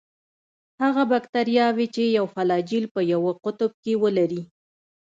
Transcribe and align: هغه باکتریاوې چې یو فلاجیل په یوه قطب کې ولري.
هغه 0.83 1.03
باکتریاوې 1.11 1.87
چې 1.95 2.03
یو 2.17 2.25
فلاجیل 2.33 2.85
په 2.93 3.01
یوه 3.13 3.31
قطب 3.43 3.71
کې 3.83 3.93
ولري. 4.03 4.41